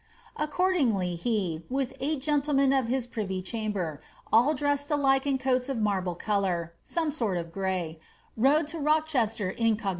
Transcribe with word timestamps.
*'' 0.17 0.25
Accordingly, 0.47 1.15
he, 1.15 1.61
with 1.69 1.93
eight 1.99 2.21
gentlemen 2.23 2.73
of 2.73 2.87
hia 2.87 3.03
privy 3.03 3.39
chamber, 3.43 4.01
all 4.33 4.55
dreaaed 4.55 4.89
alike 4.89 5.27
in 5.27 5.37
coats 5.37 5.69
of 5.69 5.77
marble 5.77 6.15
colour 6.15 6.73
(aome 6.83 7.09
aort 7.21 7.39
of 7.39 7.51
grey), 7.51 7.99
rode 8.35 8.65
to 8.69 8.79
Rocheater 8.79 9.55
incog. 9.59 9.89